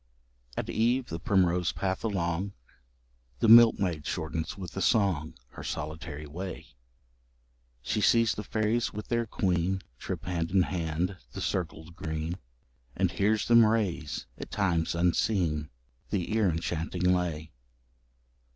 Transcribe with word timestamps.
At 0.57 0.67
eve, 0.67 1.09
the 1.09 1.19
primrose 1.19 1.71
path 1.71 2.03
along, 2.03 2.53
The 3.37 3.47
milkmaid 3.47 4.03
shortens 4.07 4.57
with 4.57 4.75
a 4.75 4.81
song 4.81 5.35
Her 5.49 5.63
solitary 5.63 6.25
way; 6.25 6.69
She 7.83 8.01
sees 8.01 8.33
the 8.33 8.43
fairies 8.43 8.91
with 8.91 9.09
their 9.09 9.27
queen 9.27 9.83
Trip 9.99 10.25
hand 10.25 10.49
in 10.49 10.63
hand 10.63 11.17
the 11.33 11.41
circled 11.41 11.95
green, 11.95 12.39
And 12.95 13.11
hears 13.11 13.47
them 13.47 13.63
raise, 13.63 14.25
at 14.39 14.49
times 14.49 14.95
unseen, 14.95 15.69
The 16.09 16.33
ear 16.33 16.49
enchanting 16.49 17.03
lay. 17.03 17.51